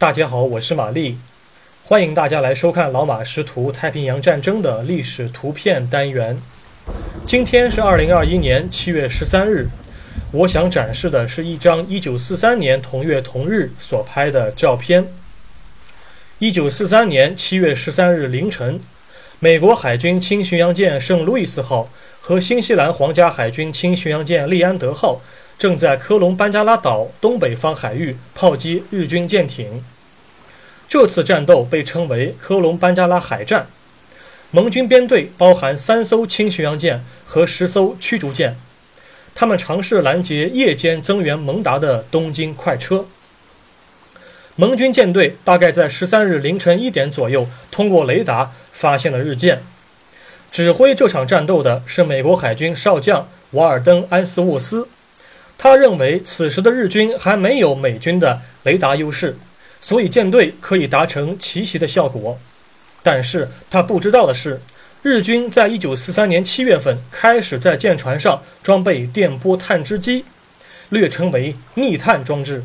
[0.00, 1.18] 大家好，我是玛丽，
[1.82, 6.40] 欢迎大家来收看老马识图太平洋战争的历史图片单元。
[7.26, 9.66] 今天是二零二一年七月十三日，
[10.30, 15.08] 我想展示的是一张一九四三年同月同日所拍的照片。
[16.38, 18.78] 一九四三年七月十三日凌晨，
[19.40, 21.90] 美国海军轻巡洋舰圣路易斯号
[22.20, 25.20] 和新西兰皇家海军轻巡洋舰利安德号。
[25.58, 29.82] 正在科隆班加拉岛东北方海域炮击日军舰艇。
[30.88, 33.66] 这次战斗被称为科隆班加拉海战。
[34.52, 38.56] 盟军编队包含三艘轻巡洋舰和十艘驱逐舰，
[39.34, 43.04] 他们尝试拦截夜间增援蒙达的东京快车。
[44.56, 49.62] 盟军舰队大概在十三日凌晨一点左右，通过雷达发现了日舰。
[50.50, 54.88] 指挥这场战斗的是美国海军少将瓦尔登·安斯沃斯。
[55.58, 59.36] 他认为此时的日军还没有美军的雷达优势，
[59.80, 62.38] 所以舰队可以达成奇袭的效果。
[63.02, 64.60] 但是他不知道的是，
[65.02, 70.24] 日军在一九四三年七月份开始在舰船上装备电波探知机，
[70.90, 72.64] 略称为密探装置。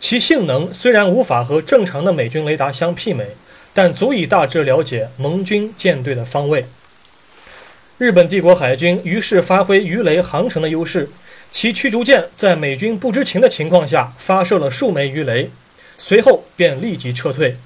[0.00, 3.28] 其性能虽然无法和正常的美军雷达相媲美，
[3.74, 6.66] 但足以大致了解盟军舰队的方位。
[8.02, 11.08] 日本帝国海军于是发挥鱼雷航程的优势。
[11.52, 15.48] 其驱逐舰在美军不知情的情况下发射了数枚鱼雷，
[15.98, 17.56] 随后便立即撤退。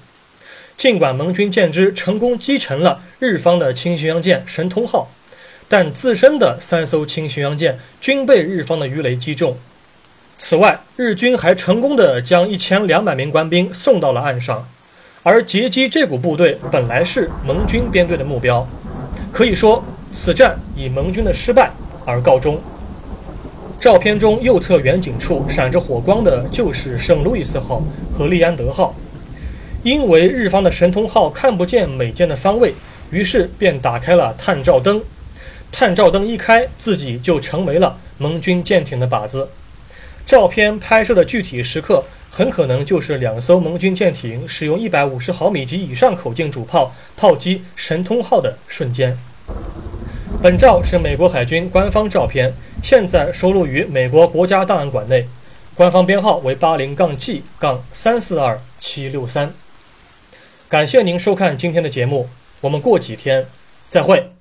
[0.77, 5.09] 尽管盟军舰只成功击沉了日方的轻巡洋舰“神通号”，
[5.67, 9.57] 但自身的三艘轻巡洋舰均被日方的鱼雷击中。
[10.37, 14.69] 此外，日军还成功地将一千两百名官兵送到了岸上，
[15.23, 18.69] 而截击这股部队本来是盟军编队的目标。
[19.33, 19.83] 可以说，
[20.17, 21.71] 此战以盟军的失败
[22.03, 22.59] 而告终。
[23.79, 28.95] 照片中右侧远景处闪着火光的，就是圣路易斯号和利安德号。
[29.83, 32.73] 因为日方的神通号看不见美舰的方位，
[33.11, 35.03] 于是便打开了探照灯。
[35.71, 39.49] 探照灯一开，自己就成为了盟军舰艇的靶子。
[40.25, 49.15] 照片拍摄的具体时刻，很可能就是两艘盟军舰艇使用150毫米及以上口径主炮炮击神通号的瞬间。
[50.39, 52.53] 本照是美国海军官方照片。
[52.83, 55.25] 现在收录于美国国家档案馆内，
[55.73, 59.51] 官方编号为八零杠 G 杠三四二七六三。
[60.69, 62.29] 感谢您收看今天的节目，
[62.61, 63.47] 我们过几天
[63.89, 64.36] 再会。